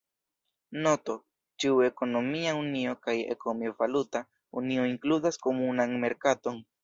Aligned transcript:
Noto: 0.85 1.15
ĉiu 1.63 1.81
ekonomia 1.87 2.55
unio 2.61 2.95
kaj 3.07 3.15
ekonomi-valuta 3.35 4.23
unio 4.63 4.89
inkludas 4.95 5.41
komunan 5.47 5.97
merkaton. 6.07 6.59